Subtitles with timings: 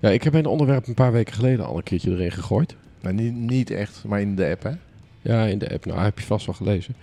[0.00, 2.76] Ja, ik heb mijn onderwerp een paar weken geleden al een keertje erin gegooid.
[3.02, 4.72] Maar niet, niet echt, maar in de app, hè?
[5.22, 5.86] Ja, in de app.
[5.86, 6.94] Nou, heb je vast wel gelezen.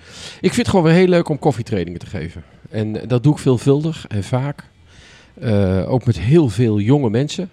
[0.41, 2.43] Ik vind het gewoon weer heel leuk om koffietrainingen te geven.
[2.69, 4.63] En dat doe ik veelvuldig en vaak.
[5.41, 7.49] Uh, ook met heel veel jonge mensen.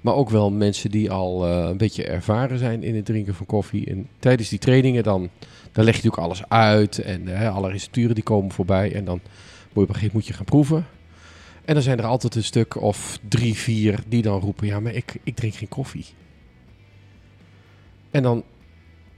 [0.00, 3.46] Maar ook wel mensen die al uh, een beetje ervaren zijn in het drinken van
[3.46, 3.86] koffie.
[3.86, 5.28] En tijdens die trainingen dan,
[5.72, 6.98] dan leg je natuurlijk alles uit.
[6.98, 8.94] En uh, alle recepturen die komen voorbij.
[8.94, 9.24] En dan moet
[9.74, 10.86] je op een gegeven moment moet je gaan proeven.
[11.64, 14.94] En dan zijn er altijd een stuk of drie, vier die dan roepen: Ja, maar
[14.94, 16.06] ik, ik drink geen koffie.
[18.10, 18.42] En dan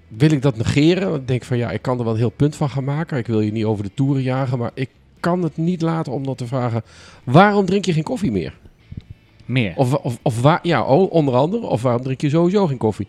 [0.09, 1.09] wil ik dat negeren.
[1.09, 3.19] Want ik denk van ja, ik kan er wel een heel punt van gaan maken.
[3.19, 6.25] Ik wil je niet over de toeren jagen, maar ik kan het niet laten om
[6.25, 6.83] dan te vragen:
[7.25, 8.55] waarom drink je geen koffie meer?
[9.45, 9.73] Meer.
[9.77, 11.67] Of, of, of waar, ja, oh, onder andere.
[11.67, 13.07] Of waarom drink je sowieso geen koffie?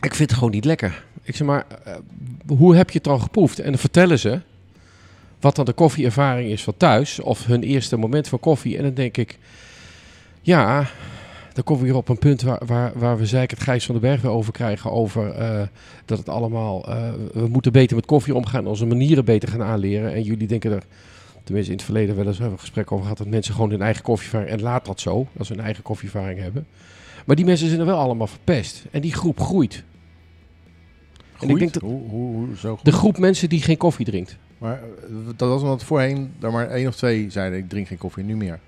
[0.00, 1.04] Ik vind het gewoon niet lekker.
[1.22, 1.94] Ik zeg maar, uh,
[2.58, 3.58] hoe heb je het dan geproefd?
[3.58, 4.40] En dan vertellen ze
[5.40, 7.20] wat dan de koffieervaring is van thuis.
[7.20, 8.76] Of hun eerste moment van koffie.
[8.76, 9.38] En dan denk ik,
[10.40, 10.86] ja,
[11.52, 13.94] dan komen we weer op een punt waar, waar, waar we zeker het Gijs van
[13.94, 14.92] den Berg weer over krijgen.
[14.92, 15.62] Over uh,
[16.04, 18.66] dat het allemaal, uh, we moeten beter met koffie omgaan.
[18.66, 20.12] Onze manieren beter gaan aanleren.
[20.12, 20.82] En jullie denken er,
[21.44, 23.18] tenminste in het verleden wel eens een gesprek over gehad.
[23.18, 26.40] Dat mensen gewoon hun eigen koffieervaring, en laat dat zo, als ze hun eigen koffieervaring
[26.40, 26.66] hebben.
[27.26, 28.84] Maar die mensen zijn er wel allemaal verpest.
[28.90, 29.84] En die groep groeit.
[31.40, 34.38] En ik denk dat hoe, hoe, hoe zo de groep mensen die geen koffie drinkt.
[34.60, 34.80] Maar
[35.36, 38.36] dat was omdat voorheen er maar één of twee zeiden ik drink geen koffie, nu
[38.36, 38.60] meer.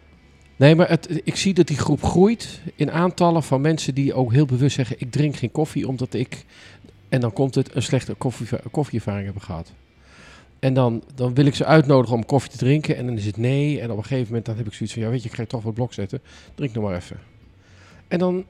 [0.56, 4.32] Nee, maar het, ik zie dat die groep groeit in aantallen van mensen die ook
[4.32, 6.44] heel bewust zeggen ik drink geen koffie omdat ik,
[7.08, 9.72] en dan komt het, een slechte koffie, koffieervaring hebben gehad.
[10.58, 13.36] En dan, dan wil ik ze uitnodigen om koffie te drinken en dan is het
[13.36, 13.80] nee.
[13.80, 15.44] En op een gegeven moment dan heb ik zoiets van ja weet je, ik ga
[15.44, 16.20] toch wat blok zetten.
[16.54, 17.18] Drink nog maar even.
[18.08, 18.44] En dan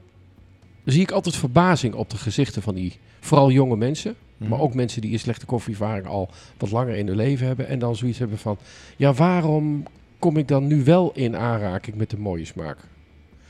[0.85, 4.15] zie ik altijd verbazing op de gezichten van die vooral jonge mensen.
[4.37, 4.47] Mm.
[4.47, 7.67] Maar ook mensen die een slechte koffieervaring al wat langer in hun leven hebben.
[7.67, 8.57] En dan zoiets hebben van,
[8.97, 9.83] ja, waarom
[10.19, 12.77] kom ik dan nu wel in aanraking met de mooie smaak?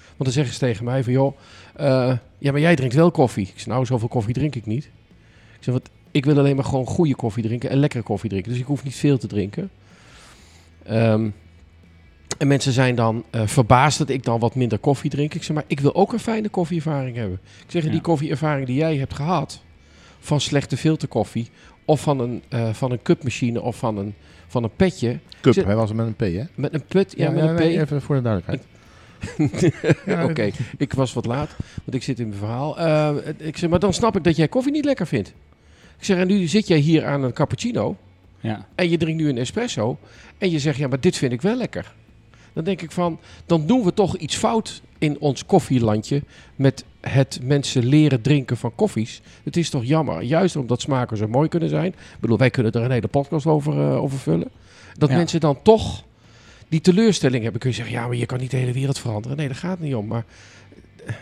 [0.08, 1.38] Want dan zeggen ze tegen mij van, joh,
[1.80, 3.48] uh, ja, maar jij drinkt wel koffie.
[3.48, 4.84] Ik zeg, nou, zoveel koffie drink ik niet.
[5.58, 8.52] Ik zeg, wat, ik wil alleen maar gewoon goede koffie drinken en lekkere koffie drinken.
[8.52, 9.70] Dus ik hoef niet veel te drinken.
[10.90, 11.34] Um,
[12.38, 15.34] en mensen zijn dan uh, verbaasd dat ik dan wat minder koffie drink.
[15.34, 17.40] Ik zeg, maar ik wil ook een fijne koffieervaring hebben.
[17.66, 17.92] Ik zeg, ja.
[17.92, 19.62] die koffieervaring die jij hebt gehad
[20.20, 21.50] van slechte filterkoffie
[21.86, 24.14] of van een, uh, van een cupmachine of van een,
[24.48, 25.20] van een petje.
[25.42, 26.44] Cup, hij was met een P, hè?
[26.56, 27.60] Met een put, ja, ja met een P.
[27.60, 28.66] Even voor de duidelijkheid.
[30.08, 30.54] Oké, okay.
[30.78, 32.80] ik was wat laat, want ik zit in mijn verhaal.
[32.80, 35.34] Uh, ik zeg, maar dan snap ik dat jij koffie niet lekker vindt.
[35.98, 37.98] Ik zeg, en nu zit jij hier aan een cappuccino
[38.40, 38.68] ja.
[38.76, 39.98] en je drinkt nu een espresso
[40.38, 41.94] en je zegt, ja, maar dit vind ik wel lekker.
[42.54, 46.24] Dan denk ik van, dan doen we toch iets fout in ons koffielandje
[46.56, 49.22] met het mensen leren drinken van koffies.
[49.44, 51.88] Het is toch jammer, juist omdat smaken zo mooi kunnen zijn.
[51.88, 54.50] Ik bedoel, wij kunnen er een hele podcast over, uh, over vullen.
[54.98, 55.16] Dat ja.
[55.16, 56.04] mensen dan toch
[56.68, 57.62] die teleurstelling hebben.
[57.62, 59.38] Kun je zeggen, ja, maar je kan niet de hele wereld veranderen.
[59.38, 60.08] Nee, daar gaat niet om.
[60.08, 60.26] Maar
[61.06, 61.14] uh,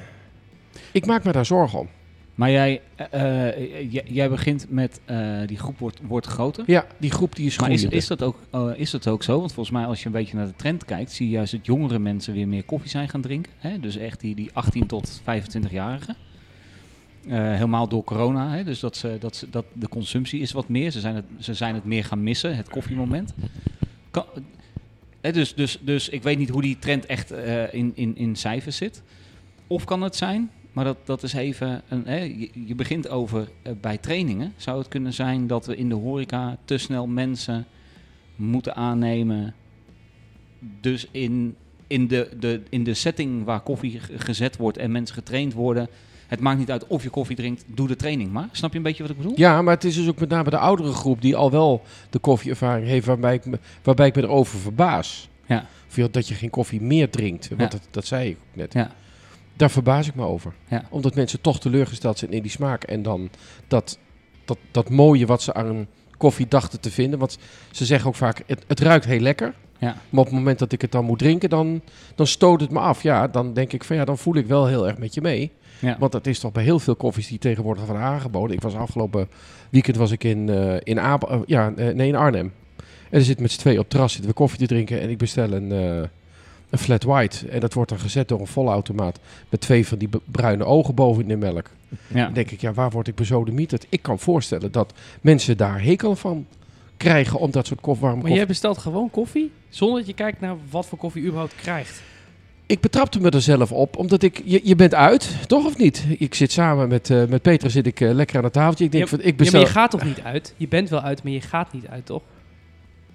[0.92, 1.88] ik maak me daar zorgen om.
[2.36, 2.82] Maar jij,
[3.14, 6.64] uh, jij begint met uh, die groep wordt, wordt groter.
[6.68, 9.40] Ja, die groep die is Maar is, is, dat ook, uh, is dat ook zo?
[9.40, 11.66] Want volgens mij als je een beetje naar de trend kijkt, zie je juist dat
[11.66, 13.52] jongere mensen weer meer koffie zijn gaan drinken.
[13.58, 13.80] Hè?
[13.80, 16.16] Dus echt die, die 18 tot 25-jarigen.
[17.28, 18.50] helemaal door corona.
[18.50, 18.64] Hè?
[18.64, 20.92] Dus dat, ze, dat, ze, dat de consumptie is wat meer.
[20.92, 23.34] Ze zijn het, ze zijn het meer gaan missen, het koffiemoment.
[24.12, 24.26] Kan,
[25.22, 27.32] hè, dus, dus, dus ik weet niet hoe die trend echt
[27.72, 29.02] in, in, in cijfers zit.
[29.68, 33.50] Of kan het zijn maar dat, dat is even, een, hè, je, je, begint over
[33.64, 34.54] uh, bij trainingen.
[34.58, 37.66] Zou het kunnen zijn dat we in de horeca te snel mensen
[38.36, 39.54] moeten aannemen?
[40.82, 41.56] Dus in,
[41.88, 45.88] in, de, de, in de setting waar koffie gezet wordt en mensen getraind worden.
[46.28, 48.50] Het maakt niet uit of je koffie drinkt, doe de training maar.
[48.52, 49.34] Snap je een beetje wat ik bedoel?
[49.36, 52.20] Ja, maar het is dus ook met name de oudere groep die al wel de
[52.20, 55.30] koffieervaring heeft, waarbij ik me, waarbij ik me erover verbaas.
[55.46, 55.66] Ja.
[56.12, 57.48] Dat je geen koffie meer drinkt.
[57.48, 57.68] Want ja.
[57.68, 58.74] dat, dat zei ik net.
[58.74, 58.92] Ja.
[59.62, 60.54] Daar verbaas ik me over.
[60.68, 60.84] Ja.
[60.90, 62.84] Omdat mensen toch teleurgesteld zijn in die smaak.
[62.84, 63.30] En dan
[63.68, 64.00] dat,
[64.46, 65.88] dat, dat mooie wat ze aan
[66.18, 67.20] koffie dachten te vinden.
[67.20, 67.38] Want
[67.72, 69.54] ze zeggen ook vaak, het, het ruikt heel lekker.
[69.78, 69.96] Ja.
[70.10, 71.82] Maar op het moment dat ik het dan moet drinken, dan,
[72.16, 73.04] dan stoot het me af.
[73.04, 75.52] Ja, dan denk ik van ja, dan voel ik wel heel erg met je mee.
[75.80, 75.96] Ja.
[76.00, 78.56] Want dat is toch bij heel veel koffies die tegenwoordig worden aangeboden.
[78.56, 79.30] Ik was afgelopen
[79.70, 82.54] weekend was ik in, uh, in, Ab uh, ja, uh, nee, in Arnhem.
[83.10, 85.02] En er zit met z'n twee op het terras zitten we koffie te drinken.
[85.02, 86.10] En ik bestel een,
[86.72, 87.48] een flat white.
[87.48, 89.20] En dat wordt dan gezet door een volautomaat
[89.50, 91.70] met twee van die bruine ogen boven in de melk.
[92.08, 92.24] Ja.
[92.24, 93.86] Dan denk ik, ja, waar word ik bezodemieterd?
[93.90, 96.46] Ik kan voorstellen dat mensen daar hekel van
[96.98, 100.40] krijgen om dat soort koffie, warme Maar jij bestelt gewoon koffie zonder dat je kijkt
[100.40, 102.02] naar wat voor koffie je überhaupt krijgt.
[102.66, 104.42] Ik betrapte me er zelf op, omdat ik...
[104.46, 106.06] Je, je bent uit, toch of niet?
[106.18, 108.86] Ik zit samen met, eh, met Petra, zit ik eh, lekker aan het tafeltje.
[108.86, 109.60] Ik denk Ja, van, ik Ja, bestel...
[109.60, 110.54] maar je gaat toch niet uit?
[110.58, 112.22] Je bent wel uit, maar je gaat niet uit, toch?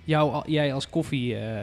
[0.05, 1.37] Jou, jij als koffie...
[1.37, 1.63] eh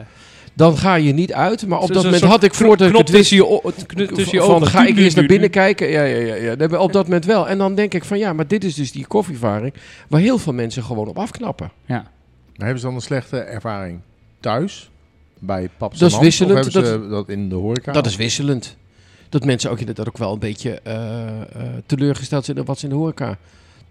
[0.56, 3.06] Dan ga je niet uit, maar op Zo- dat moment had ik voordat ik knop
[3.06, 3.28] het wist...
[3.28, 4.66] tussen je, o- knu- tussen je van, ogen.
[4.66, 5.54] ga ik eerst naar binnen nu.
[5.54, 5.88] kijken?
[5.88, 6.54] Ja, ja, ja.
[6.58, 6.78] ja.
[6.78, 7.48] Op dat moment wel.
[7.48, 9.74] En dan denk ik van, ja, maar dit is dus die koffievaring...
[10.08, 11.70] waar heel veel mensen gewoon op afknappen.
[11.86, 11.94] Ja.
[12.56, 14.00] Maar hebben ze dan een slechte ervaring
[14.40, 14.90] thuis?
[15.38, 17.92] Bij paps Dat is wisselend, Of hebben ze dat in de horeca?
[17.92, 18.76] Dat is wisselend.
[19.28, 21.46] Dat mensen ook inderdaad ook wel een beetje eh, eh,
[21.86, 23.38] teleurgesteld zijn in wat ze in de horeca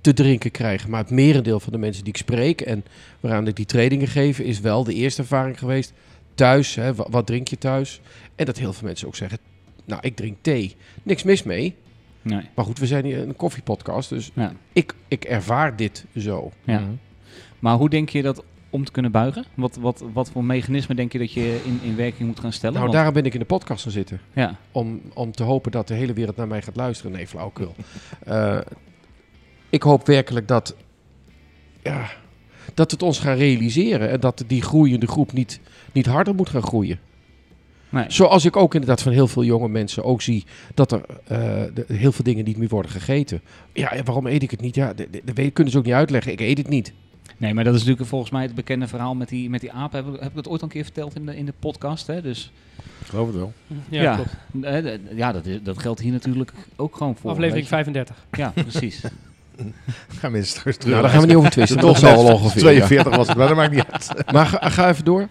[0.02, 0.90] te drinken krijgen.
[0.90, 2.84] Maar het merendeel van de mensen die ik spreek en
[3.20, 5.94] waaraan ik die trainingen geef, is wel de eerste ervaring geweest.
[6.36, 8.02] Thuis, hè, wa- wat, drink je thuis?
[8.36, 9.38] En dat heel veel mensen ook zeggen,
[9.86, 10.76] nou, ik drink thee.
[11.04, 11.76] Niks mis mee.
[12.22, 12.42] Nee.
[12.56, 14.54] Maar goed, we zijn hier een koffiepodcast, dus Ja.
[14.74, 16.52] ik, ik ervaar dit zo.
[16.64, 16.80] Ja.
[16.80, 16.92] Mhm.
[17.60, 19.46] Maar hoe denk je dat om te kunnen buigen?
[19.54, 22.74] Wat, wat, wat voor mechanisme denk je dat je in, in werking moet gaan stellen?
[22.76, 24.20] Nou, Want- daarom ben ik in de podcast gaan zitten.
[24.34, 24.58] ja.
[24.72, 27.12] om, om te hopen dat de hele wereld naar mij gaat luisteren.
[27.12, 27.76] Nee, flauwkul.
[28.24, 28.60] Eh,
[29.70, 30.76] ik hoop werkelijk dat,
[31.84, 32.10] ja,
[32.74, 34.10] dat het ons gaan realiseren.
[34.10, 35.60] En dat die groeiende groep niet,
[35.92, 37.00] niet harder moet gaan groeien.
[37.90, 38.06] Nee.
[38.08, 41.38] Zoals ik ook inderdaad van heel veel jonge mensen ook zie dat er eh,
[41.74, 43.42] de- heel veel dingen niet meer worden gegeten.
[43.74, 44.76] Ja, waarom eet ik het niet?
[44.76, 44.94] Ja,
[45.24, 46.32] dat kunnen ze ook niet uitleggen.
[46.32, 46.94] Ik eet het niet.
[47.38, 50.06] nee, maar dat is natuurlijk volgens mij het bekende verhaal met die, met die apen.
[50.06, 52.08] Heb, ik- heb ik dat ooit al een keer verteld in de, in de podcast?
[52.08, 52.22] Hè?
[52.22, 52.52] Dus
[53.02, 53.54] Ik geloof het wel.
[53.90, 54.16] Ja, Ja.
[54.16, 54.36] klopt.
[54.62, 57.30] eh, ja, dat, is- dat geldt hier natuurlijk ook gewoon voor.
[57.32, 57.92] Aflevering weet je.
[57.92, 58.26] 35.
[58.32, 59.02] Ja, precies.
[60.20, 60.92] Gaan mensen straks terug.
[60.92, 61.80] Nou, daar gaan we niet over twisten.
[61.88, 62.62] Dat zal wel ongeveer.
[62.62, 62.86] ja.
[62.86, 64.10] 42 was het, maar dat maakt niet uit.
[64.34, 65.28] Maar ga, ga even door.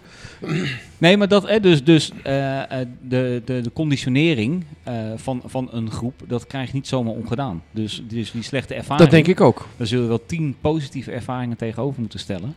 [0.97, 5.69] Nee, maar dat, hè, dus, dus eh, eh, de, de, de conditionering eh, van, van
[5.71, 7.63] een groep, dat krijg je niet zomaar ongedaan.
[7.71, 9.67] Dus, dus die slechte ervaring, Dat denk ik ook.
[9.77, 12.55] daar zullen we wel tien positieve ervaringen tegenover moeten stellen.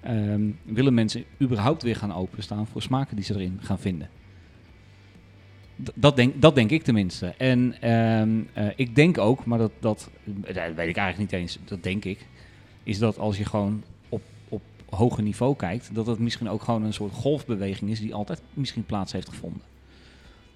[0.00, 4.08] Ehm, willen mensen überhaupt weer gaan openstaan voor smaken die ze erin gaan vinden?
[5.94, 7.26] Dat, denk, dat denk ik tenminste.
[7.26, 11.32] En ehm, eh, ik denk ook, maar dat, dat, eh, dat weet ik eigenlijk niet
[11.32, 12.26] eens, dat denk ik,
[12.82, 16.82] is dat als je gewoon op, op hoger niveau kijkt, dat het misschien ook gewoon
[16.82, 19.62] een soort golfbeweging is die altijd misschien plaats heeft gevonden.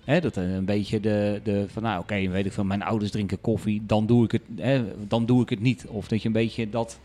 [0.05, 3.41] Hè, dat een beetje de, de van nou oké, weet ik veel, mijn ouders drinken
[3.41, 5.87] koffie, dan doe ik het, hè, dan doe ik het niet.
[5.87, 6.99] Of dat je een beetje dat,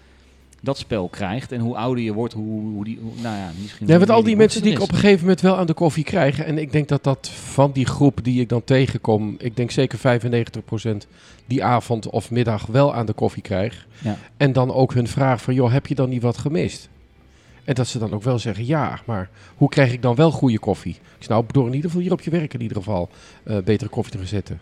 [0.63, 1.52] dat spel krijgt.
[1.52, 3.88] En hoe ouder je wordt, hoe, hoe die, hoe- nou ja, misschien...
[3.88, 6.04] Ja, met al die mensen die ik op een gegeven moment wel aan de koffie
[6.04, 6.40] krijg.
[6.40, 10.00] En ik denk dat dat van die groep die ik dan tegenkom, ik denk zeker
[11.04, 11.08] 95%
[11.46, 13.88] die avond of middag wel aan de koffie krijg.
[14.04, 14.18] Ja.
[14.38, 16.90] En dan ook hun vraag van, joh, heb je dan niet wat gemist?
[17.63, 20.60] En dat ze dan ook wel zeggen, ja, maar hoe krijg ik dan wel goede
[20.60, 20.92] koffie?
[20.92, 23.10] Ik zeg, nou, door in ieder geval hier op je werk in ieder geval
[23.44, 24.60] eh, betere koffie te gaan zetten.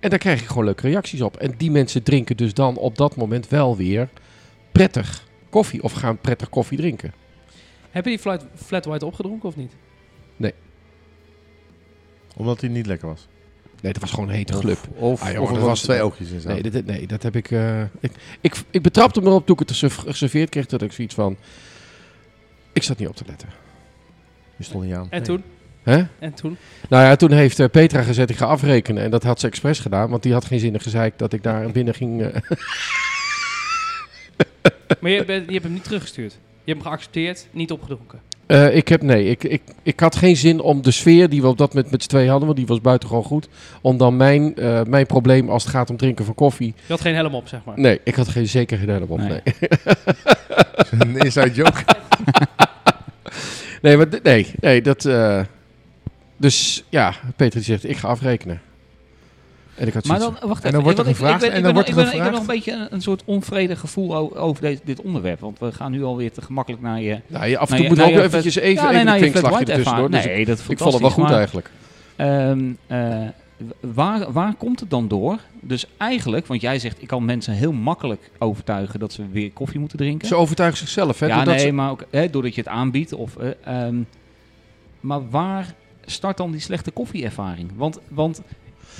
[0.00, 1.36] En daar krijg ik gewoon leuke reacties op.
[1.36, 4.08] En die mensen drinken dus dan op dat moment wel weer
[4.78, 7.12] prettig koffie of gaan prettig koffie drinken.
[7.90, 9.72] Heb je die flat, flat white opgedronken of niet?
[12.36, 13.26] Omdat hij niet lekker was.
[13.80, 14.78] Nee, dat was gewoon een hete glub.
[14.94, 16.72] Of, Ah, of er was twee oogjes in Nee, zaten.
[16.72, 18.54] dit, nee, dat heb ik, eh, ik, ik.
[18.70, 20.66] Ik betrapte me erop toen ik het geserv- geserveerd kreeg.
[20.66, 21.36] Dat ik zoiets van.
[22.72, 23.48] Ik zat niet op te letten.
[24.56, 25.06] Je stond niet aan.
[25.10, 25.42] En toen?
[25.82, 26.02] Hè?
[26.18, 26.56] En toen?
[26.88, 29.02] Nou ja, toen heeft eh, Petra gezegd: ik ga afrekenen.
[29.02, 31.42] En dat had ze expres gedaan, want die had geen zin in gezeik dat ik
[31.42, 32.22] daar binnen ging.
[32.22, 32.40] eh.
[35.00, 36.32] Maar je, bent- je hebt hem niet teruggestuurd.
[36.32, 38.20] Je hebt hem geaccepteerd, niet opgedronken.
[38.46, 41.48] Eh, ik heb, nee, ik, ik, ik had geen zin om de sfeer die we
[41.48, 43.48] op dat moment met z'n twee hadden, want die was buitengewoon goed,
[43.80, 46.74] om dan mijn, eh, mijn probleem als het gaat om drinken van koffie.
[46.86, 47.78] Je had geen helm op, zeg maar.
[47.80, 49.18] Nee, ik had geen, zeker geen helm op.
[49.18, 49.28] Nee.
[49.28, 49.40] Nee.
[50.98, 51.80] een inside joke.
[53.82, 55.04] Nee, maar nee, nee, dat.
[55.04, 55.40] eh,
[56.36, 58.60] dus ja, Peter die zegt: ik ga afrekenen.
[59.78, 60.72] En ik had Maar dan, wacht En even.
[60.72, 62.72] dan wordt er gevraagd, Ik ben, en ik dan wordt er ben nog een beetje
[62.72, 65.40] een, een soort onvredig gevoel over deze, dit onderwerp.
[65.40, 67.20] Want we gaan nu alweer te gemakkelijk naar je...
[67.26, 69.14] nou, je, af en Nou, toe je- moet nou, ook je eventjes even, ja, nee,
[69.22, 70.10] even nou, een white ertussendoor.
[70.10, 70.24] Dus.
[70.24, 71.70] Nee, dat ik vond het wel goed maar, eigenlijk.
[72.16, 73.18] ehm, eh,
[73.80, 75.38] waar, waar komt het dan door?
[75.60, 79.80] Dus eigenlijk, want jij zegt, ik kan mensen heel makkelijk overtuigen dat ze weer koffie
[79.80, 80.28] moeten drinken.
[80.28, 81.26] Ze overtuigen zichzelf, hè?
[81.26, 83.12] ja, nee, ze- maar ook hè, doordat je het aanbiedt.
[83.12, 83.50] Of, eh,
[83.84, 83.96] ehm,
[85.00, 87.70] maar waar start dan die slechte koffieervaring?
[87.76, 88.40] Want, want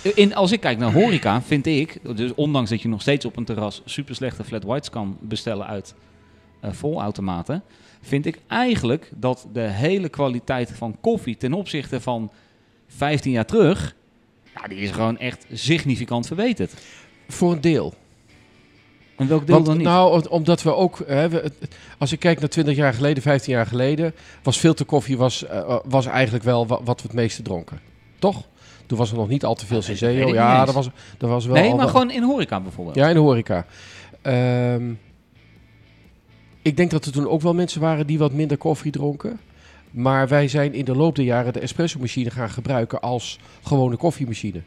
[0.03, 3.37] in, als ik kijk naar horeca, vind ik, dus ondanks dat je nog steeds op
[3.37, 5.95] een terras super slechte flat whites kan bestellen uit
[6.61, 7.63] eh, volautomaten,
[8.03, 12.31] vind ik eigenlijk dat de hele kwaliteit van koffie ten opzichte van
[12.89, 13.95] 15 jaar terug,
[14.55, 16.73] ja, die is gewoon echt significant verbeterd.
[17.29, 17.95] Voor een deel.
[19.17, 19.87] En welk deel Want, dan niet?
[19.87, 21.53] nou, om- omdat we ook, hè, we-
[21.99, 26.07] als ik kijk naar 20 jaar geleden, 15 jaar geleden, was filterkoffie was, eh, was
[26.07, 27.81] eigenlijk wel wa- wat we het meeste dronken.
[28.19, 28.45] Toch?
[28.89, 29.99] Toen was er nog niet al te veel ik
[30.35, 32.97] Ja, dat was, dat was wel nee, maar wel- gewoon in horeca bijvoorbeeld.
[32.97, 33.67] Ja, in de horeca.
[34.23, 34.91] Ehm,
[36.63, 39.41] ik denk dat er toen ook wel mensen waren die wat minder koffie dronken.
[39.91, 44.61] Maar wij zijn in de loop der jaren de espresso-machine gaan gebruiken als gewone koffiemachine.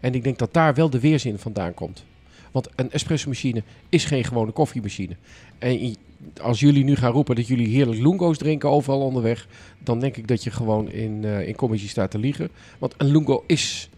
[0.00, 2.04] En ik denk dat daar wel de weerzin vandaan komt.
[2.50, 5.16] Want een espresso-machine is geen gewone koffiemachine.
[5.58, 5.96] En
[6.42, 9.46] als jullie nu gaan roepen dat jullie heerlijk lungo's drinken overal onderweg,
[9.78, 12.48] dan denk ik dat je gewoon in, eh in commissie staat te liegen.
[12.78, 13.88] Want een lungo is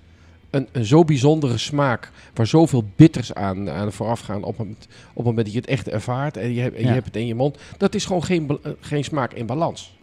[0.51, 4.69] een, een zo bijzondere smaak, waar zoveel bitters aan, aan vooraf gaan op, het-
[5.11, 6.89] op het moment dat je het echt ervaart en je, hebt- en Ja.
[6.89, 7.59] je hebt het in je mond.
[7.79, 9.97] Dat is gewoon geen, eh, geen smaak in balans.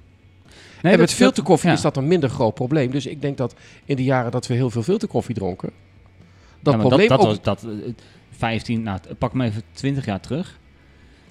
[0.82, 1.76] Nee, en met filterkoffie ja.
[1.76, 2.92] is dat een minder groot probleem.
[2.92, 3.54] Dus ik denk dat
[3.86, 5.70] in de jaren dat we heel veel filterkoffie dronken,
[6.60, 7.26] dat Ja, probleem dat, ook...
[7.26, 7.70] was dat, eh,
[8.32, 10.59] 15, nou, t- pak me even 20 jaar terug.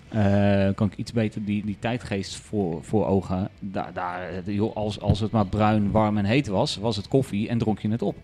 [0.08, 3.48] Eh, kan ik iets beter die, die tijdgeest voor, voor ogen.
[3.60, 7.48] Daar, daar, joh, als, als het maar bruin, warm en heet was, was het koffie
[7.48, 8.16] en dronk je het op.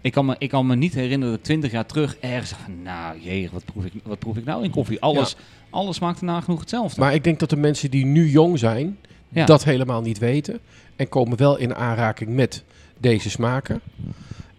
[0.00, 3.48] Ik kan me, ik kan me niet herinneren dat 20 jaar terug ergens nou jee,
[3.52, 5.00] wat proef ik, wat proef ik nou in koffie?
[5.00, 5.36] Alles,
[5.70, 7.00] alles smaakte nagenoeg hetzelfde.
[7.00, 9.44] Maar ik denk dat de mensen die nu jong zijn, Ja.
[9.44, 10.60] dat helemaal niet weten.
[10.96, 12.64] En komen wel in aanraking met
[12.98, 13.80] deze smaken.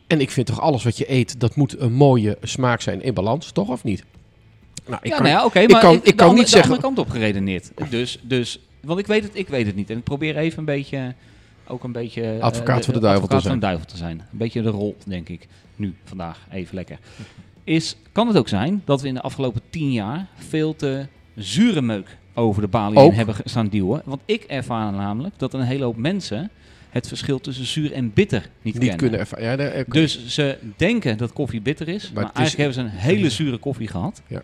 [0.07, 3.13] En ik vind toch alles wat je eet, dat moet een mooie smaak zijn in
[3.13, 4.03] balans, toch of niet?
[4.89, 6.35] Nou, ik ja, kan- nou ja, oké, ik maar kan- ik, ik de kan andere-
[6.43, 7.71] niet de zeggen- andere kant op geredeneerd.
[7.89, 9.89] Dus, dus, want ik weet het, ik weet het niet.
[9.89, 11.13] En ik probeer even een beetje,
[11.67, 12.21] ook een beetje...
[12.21, 14.19] eh, Advocaat voor de duivel advocaat te van de duivel te zijn.
[14.31, 16.97] Een beetje de rol, denk ik, nu, vandaag, even lekker.
[17.63, 21.05] Is, kan het ook zijn dat we in de afgelopen tien jaar veel te
[21.35, 24.01] zure meuk over de balie hebben staan duwen?
[24.05, 26.49] Want ik ervaar namelijk dat een hele hoop mensen
[26.89, 28.97] het verschil tussen zuur en bitter niet, niet kennen.
[28.97, 29.75] kunnen ervaren.
[29.77, 29.83] Ja.
[29.87, 33.57] Dus ze denken dat koffie bitter is, maar, is- eigenlijk hebben ze een hele zure
[33.57, 34.21] koffie gehad.
[34.27, 34.41] Ja.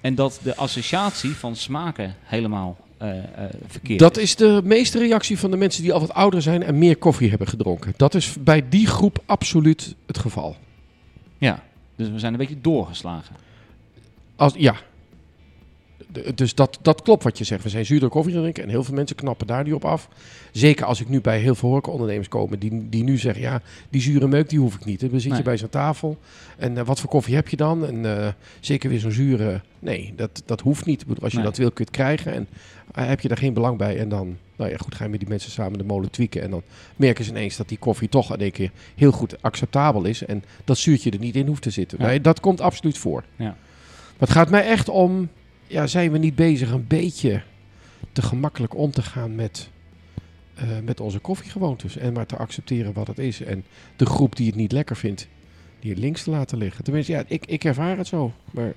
[0.00, 3.24] En dat de associatie van smaken helemaal eh, eh,
[3.66, 6.78] verkeerd dat is de meeste reactie van de mensen die al wat ouder zijn en
[6.78, 7.94] meer koffie hebben gedronken.
[7.96, 10.56] Dat is bij die groep absoluut het geval.
[11.38, 11.62] Ja,
[11.96, 13.36] dus we zijn een beetje doorgeslagen.
[14.36, 14.74] Als, ja.
[16.34, 17.62] Dus dat, dat klopt wat je zegt.
[17.62, 20.08] We zijn zuurdere koffie gaan drinken en heel veel mensen knappen daar niet op af.
[20.52, 23.42] Zeker als ik nu bij heel veel horecaondernemers kom die, die nu zeggen...
[23.42, 25.00] ja, die zure meuk die hoef ik niet.
[25.00, 25.38] Dan zit Nee.
[25.38, 26.18] je bij zo'n tafel
[26.58, 27.86] en eh, wat voor koffie heb je dan?
[27.86, 28.28] En eh,
[28.60, 29.60] zeker weer zo'n zure...
[29.78, 31.04] Nee, dat, dat hoeft niet.
[31.22, 31.46] Als je Nee.
[31.46, 32.32] dat wil, kun je het krijgen.
[32.32, 32.46] En
[32.94, 33.98] eh, heb je daar geen belang bij.
[33.98, 36.42] En dan, nou ja, goed, ga je met die mensen samen de molen tweaken.
[36.42, 36.62] En dan
[36.96, 40.24] merken ze ineens dat die koffie toch in één keer heel goed acceptabel is.
[40.24, 41.98] En dat zuurtje er niet in hoeft te zitten.
[42.00, 42.06] Ja.
[42.06, 43.24] Nee, dat komt absoluut voor.
[43.36, 43.44] Ja.
[43.44, 45.28] Maar het gaat mij echt om,
[45.70, 47.42] ja, zijn we niet bezig een beetje
[48.12, 49.70] te gemakkelijk om te gaan met,
[50.54, 51.96] eh, met onze koffiegewoontes.
[51.96, 53.40] En maar te accepteren wat het is.
[53.40, 53.64] En
[53.96, 55.28] de groep die het niet lekker vindt,
[55.80, 56.84] die het links te laten liggen.
[56.84, 58.32] Tenminste, ja, ik, ik ervaar het zo.
[58.50, 58.72] Maar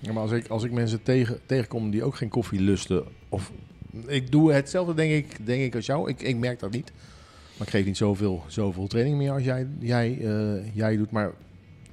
[0.00, 3.52] Ja, maar als ik, als ik mensen tegen, tegenkom die ook geen koffie lusten, of
[4.06, 6.92] ik doe hetzelfde denk ik, denk ik als jou, ik, ik merk dat niet.
[7.58, 11.10] Maar ik geef niet zoveel, zoveel training meer als jij, jij, eh, jij doet.
[11.10, 11.32] Maar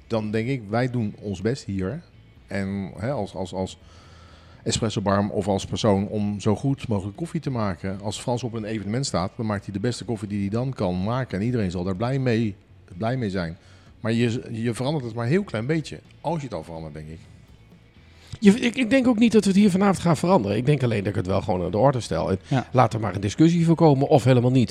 [0.06, 2.02] dan denk ik, wij doen ons best hier.
[2.46, 3.78] En hè, als, als, als
[4.62, 8.00] espresso bar of als persoon om zo goed mogelijk koffie te maken.
[8.02, 10.72] Als Frans op een evenement staat, dan maakt hij de beste koffie die hij dan
[10.72, 11.38] kan maken.
[11.38, 12.54] En iedereen zal daar blij mee,
[12.96, 13.56] blij mee zijn.
[14.00, 16.00] Maar je, je verandert het maar een heel klein beetje.
[16.20, 17.18] Als je het al verandert, denk ik.
[18.40, 20.56] je, ik, ik denk ook niet dat we het hier vanavond gaan veranderen.
[20.56, 22.30] Ik denk alleen dat ik het wel gewoon aan de orde stel.
[22.30, 22.66] En Ja.
[22.72, 24.70] laat er maar een discussie voor komen of helemaal niet.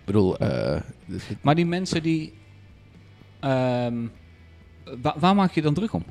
[0.00, 0.80] Ik bedoel, eh,
[1.40, 2.32] Maar die mensen die...
[3.40, 3.94] ehm,
[5.02, 6.04] wa- waar maak je dan druk om?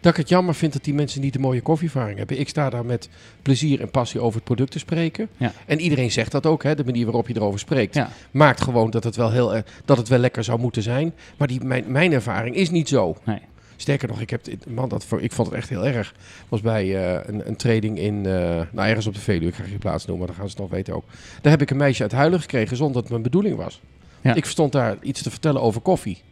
[0.00, 2.38] Dat ik het jammer vind dat die mensen niet de mooie koffieervaring hebben.
[2.40, 3.08] Ik sta daar met
[3.42, 5.28] plezier en passie over het product te spreken.
[5.36, 5.52] Ja.
[5.66, 7.94] En iedereen zegt dat ook, hè, de manier waarop je erover spreekt.
[7.94, 8.08] Ja.
[8.30, 11.12] Maakt gewoon dat het wel, heel, erg- dat het wel lekker zou moeten zijn.
[11.36, 13.16] Maar die, mijn, mijn ervaring is niet zo.
[13.24, 13.38] Nee.
[13.76, 16.14] Sterker nog, ik, heb, man, dat, ik vond het echt heel erg.
[16.48, 18.32] was bij eh, een, een trading in, eh,
[18.72, 20.62] nou ergens op de Veluwe, ik ga geen plaats noemen, maar dan gaan ze het
[20.70, 21.04] nog weten ook.
[21.40, 23.80] Daar heb ik een meisje uit huilen gekregen zonder dat het mijn bedoeling was.
[24.20, 24.34] Ja.
[24.34, 26.22] Ik stond daar iets te vertellen over koffie.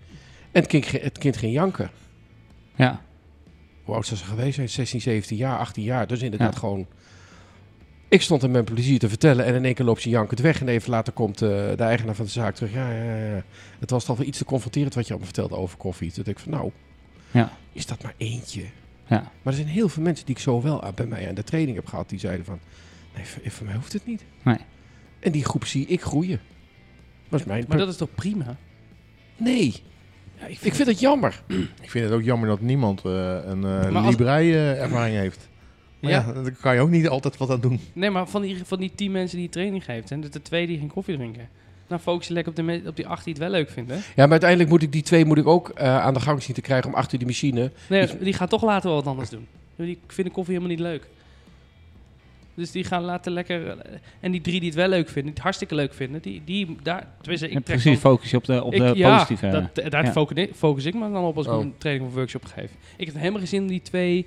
[0.52, 1.90] En het kind, het kind ging janken.
[2.74, 3.00] Ja,
[3.84, 4.68] Hoe oud zou ze geweest zijn?
[4.68, 6.06] 16, 17 jaar, 18 jaar.
[6.06, 6.58] Dus inderdaad Ja.
[6.58, 6.86] gewoon...
[8.08, 10.60] Ik stond hem met plezier te vertellen en in één keer loopt ze jankend weg.
[10.60, 12.72] En even later komt eh, de eigenaar van de zaak terug.
[12.72, 13.42] Ja, ja, ja, ja.
[13.78, 16.12] Het was toch wel iets te confronterend wat je allemaal vertelde over koffie.
[16.12, 16.70] Toen dacht ik van, nou,
[17.30, 17.52] Ja.
[17.72, 18.62] is dat maar eentje?
[19.06, 19.16] ja.
[19.42, 21.44] Maar er zijn heel veel mensen die ik zo wel aan- bij mij aan de
[21.44, 22.08] training heb gehad.
[22.08, 22.58] Die zeiden van,
[23.14, 24.24] nee, voor, voor mij hoeft het niet.
[24.42, 24.58] Nee.
[25.20, 26.40] En die groep zie ik groeien.
[27.28, 27.64] Dat is mijn...
[27.68, 28.56] Maar dat is toch prima?
[29.36, 29.82] Nee,
[30.42, 31.42] Ja, ik ik vind het jammer.
[31.82, 33.64] Ik vind het ook jammer dat niemand eh, een
[33.96, 35.48] als- librei-ervaring heeft.
[36.00, 36.24] Maar ja.
[36.34, 36.42] Ja.
[36.42, 37.80] daar kan je ook niet altijd wat aan doen.
[37.92, 40.66] Nee, maar van die, van die tien mensen die training geeft, zijn er de twee
[40.66, 41.48] die geen koffie drinken.
[41.86, 43.96] Dan focus je lekker op, de, op die acht die het wel leuk vinden.
[43.96, 46.60] Ja, maar uiteindelijk moet ik die twee moet ik ook aan de gang zien te
[46.60, 47.70] krijgen om achter die machine.
[47.88, 49.46] Nee, Die- die gaan toch later wel wat anders doen.
[49.76, 51.06] Die vinden koffie helemaal niet leuk.
[52.54, 53.68] Dus die gaan later lekker...
[53.68, 56.42] eh, En die drie die het wel leuk vinden, die het hartstikke leuk vinden, die,
[56.44, 57.06] die daar...
[57.20, 59.68] Tenminste, ik En trek precies, dan- focus je op de, op ik- de ja, positieve.
[59.74, 60.12] dat, daar ja.
[60.12, 61.60] focus, ik- focus ik me dan op als ik Oh.
[61.60, 62.70] een training of workshop geef.
[62.96, 64.26] Ik heb helemaal geen zin om die twee...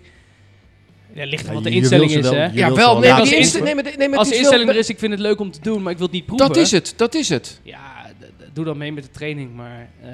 [1.14, 2.46] Ja, ligt er Ja, wat de instelling is, hè?
[2.46, 3.00] Ja, wel.
[3.00, 5.52] Nee, laten maar nee, nee, Als de instelling er is, ik vind het leuk om
[5.52, 6.48] te doen, maar ik wil het niet proeven.
[6.48, 7.60] Dat is het, dat is het.
[7.64, 8.06] Ja,
[8.54, 9.90] doe dan mee met de training, maar...
[10.02, 10.10] eh,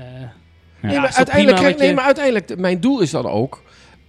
[0.81, 3.61] Nee, maar uiteindelijk, krijg- nee, maar uiteindelijk, mijn doel is dan ook...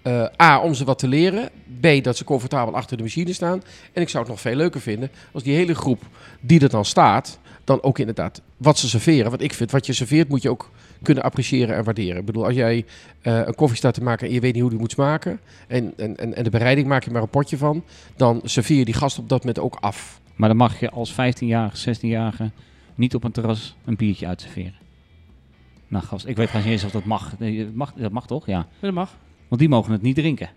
[0.02, 1.50] eh, A, om ze wat te leren.
[1.80, 3.62] B, dat ze comfortabel achter de machine staan.
[3.92, 6.02] En ik zou het nog veel leuker vinden als die hele groep
[6.40, 7.38] die er dan staat...
[7.64, 9.30] dan ook inderdaad wat ze serveren.
[9.30, 10.70] Want ik vind, wat je serveert moet je ook
[11.02, 12.20] kunnen appreciëren en waarderen.
[12.20, 12.84] Ik bedoel, als jij
[13.20, 15.40] eh, een koffie staat te maken en je weet niet hoe die moet smaken...
[15.68, 17.84] en, en, en, en de bereiding maak je maar een potje van...
[18.16, 20.20] dan serveer je die gast op dat moment ook af.
[20.36, 22.50] Maar dan mag je als 15-jarige, 16-jarige
[22.94, 24.74] niet op een terras een biertje uitserveren.
[25.88, 27.38] Nou gast, ik weet niet eens of dat mag.
[27.38, 27.92] Nee, dat mag.
[27.92, 28.46] Dat mag toch?
[28.46, 28.66] Ja.
[28.80, 29.16] dat mag.
[29.52, 30.50] Want die mogen het niet drinken.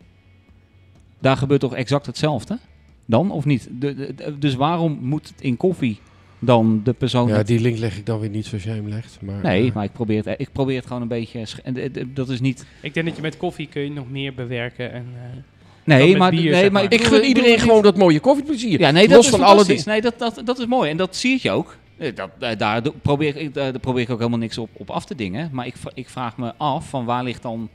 [1.19, 2.57] Daar gebeurt toch exact hetzelfde?
[3.05, 3.67] Dan of niet?
[3.71, 5.99] De, de- de- dus waarom moet het in koffie
[6.39, 7.27] dan de persoon...
[7.27, 9.17] Ja, het- die link leg ik dan weer niet zoals jij hem legt.
[9.21, 11.45] Maar, Nee, eh, maar ik probeer het, ik probeer het gewoon een beetje...
[11.45, 12.65] sch- en, eh, Dat is niet...
[12.81, 15.05] Ik denk dat je met koffie kun je nog meer bewerken en...
[15.15, 15.37] eh,
[15.83, 16.93] Nee, maar, bier, nee, zeg maar maar.
[16.93, 18.79] ik gun iedereen bedoel gewoon dat mooie koffieplezier.
[18.79, 19.83] Ja, nee, Los dat is van alle dingen.
[19.85, 20.89] Nee, dat, dat, dat is mooi.
[20.89, 21.75] En dat zie je ook.
[22.15, 25.49] Dat, daar, probeer, ik- daar, probeer ik ook helemaal niks op, op af te dingen.
[25.53, 27.69] Maar ik, ik vraag me af van waar ligt dan...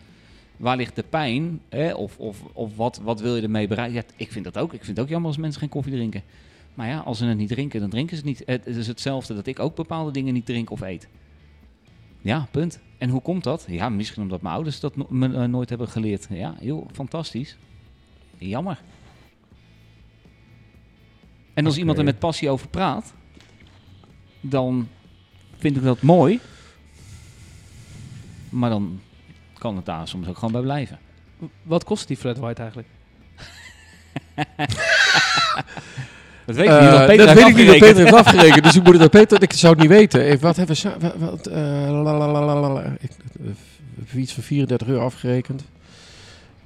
[0.61, 1.61] Waar ligt de pijn?
[1.69, 1.95] Hè?
[1.95, 3.97] Of, of, of wat, wat wil je ermee bereiken?
[3.97, 4.73] Ja, ik vind dat ook.
[4.73, 6.23] Ik vind het ook jammer als mensen geen koffie drinken.
[6.75, 8.43] Maar ja, als ze het niet drinken, dan drinken ze het niet.
[8.47, 11.09] Het is hetzelfde dat ik ook bepaalde dingen niet drink of eet.
[12.21, 12.81] Ja, punt.
[12.99, 13.67] En hoe komt dat?
[13.69, 16.27] Ja, misschien omdat mijn ouders dat no- me eh, nooit hebben geleerd.
[16.31, 17.57] Ja, heel fantastisch.
[18.39, 18.83] Jammer.
[21.55, 23.15] En als iemand er met passie over praat,
[24.41, 24.89] dan
[25.57, 26.41] vind ik dat mooi.
[28.49, 29.01] Maar dan
[29.61, 30.99] kan het daar soms ook gewoon bij blijven.
[31.63, 32.89] Wat kost die flat white eigenlijk?
[36.47, 37.07] Dat weet ik Eh, niet.
[37.07, 37.79] Peter dat heeft weet ik niet, dat.
[37.79, 38.63] Peter heeft afgerekend.
[38.65, 40.21] dus ik moet het aan Peter, ik zou het niet weten.
[40.21, 40.91] Even, wat hebben we...
[41.01, 41.57] Wat, wat, eh,
[42.03, 42.83] lalalala.
[43.01, 43.11] ik,
[43.45, 43.47] eh,
[44.07, 45.63] v- iets van 34 euro afgerekend.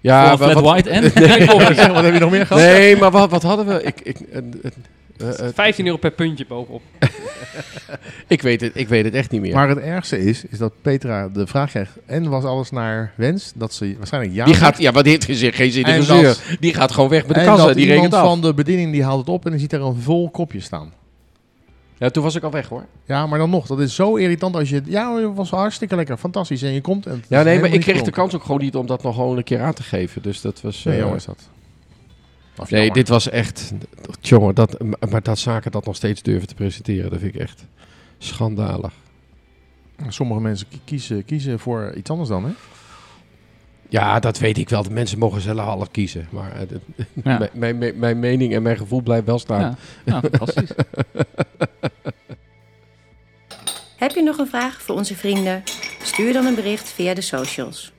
[0.01, 1.03] Ja, Voor wa- flat wat, white en?
[1.29, 1.47] Zeg,
[1.93, 2.63] wat heb je nog meer gehad?
[2.63, 3.83] Nee, maar wat, wat hadden we?
[3.83, 4.71] Ik, ik, eh, eh, eh,
[5.17, 6.83] 15 euro per puntje bovenop.
[8.27, 9.55] ik, weet het, ik weet het echt niet meer.
[9.55, 11.93] Maar het ergste is, is dat Petra de vraag krijgt.
[12.07, 13.53] En was alles naar wens?
[13.55, 16.75] Dat ze waarschijnlijk ja die gaat, ja, wat heeft geen, geen zin in dat- Die
[16.75, 17.67] gaat gewoon weg met de en kassa.
[17.67, 18.25] dat Die rekent af.
[18.27, 20.93] van de bediening die haalt het op en dan ziet er een vol kopje staan.
[21.99, 22.85] Ja, toen was ik al weg hoor.
[23.05, 23.67] Ja, maar dan nog.
[23.67, 24.83] Dat is zo irritant als je...
[24.85, 26.17] Ja, het was hartstikke lekker.
[26.17, 26.63] Fantastisch.
[26.63, 27.25] En je komt en...
[27.29, 29.45] Ja, nee, maar ik kreeg de kans ook gewoon niet om dat nog gewoon een
[29.45, 30.23] keer aan te geven.
[30.23, 30.85] Dus dat was...
[30.85, 31.49] Nee, eh, jongens, dat.
[32.57, 32.97] Of Nee, jammer.
[32.99, 33.73] dit was echt...
[34.21, 34.77] Jongen, dat,
[35.11, 37.65] maar dat zaken dat nog steeds durven te presenteren, dat vind ik echt
[38.19, 38.93] schandalig.
[40.09, 42.51] Sommige mensen ki- kiezen, kiezen voor iets anders dan, hè?
[43.89, 44.83] Ja, dat weet ik wel.
[44.83, 46.27] De mensen mogen zelf half kiezen.
[46.31, 46.67] Maar eh,
[47.25, 47.39] Ja.
[47.53, 49.61] mijn, mijn, mijn- mening en mijn gevoel blijft wel staan.
[49.61, 50.71] Ja, ja fantastisch.
[53.97, 55.63] Heb je nog een vraag voor onze vrienden?
[56.03, 57.93] Stuur dan een bericht via de socials.